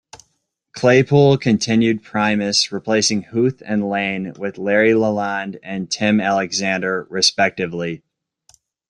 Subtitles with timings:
[0.73, 8.01] Claypool continued Primus, replacing Huth and Lane with Larry LaLonde and Tim Alexander, respectively.